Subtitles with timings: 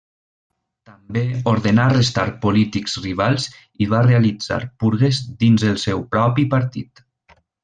[0.89, 1.21] També
[1.51, 3.45] ordenà arrestar polítics rivals
[3.85, 7.07] i va realitzar purgues dins en el seu propi partit.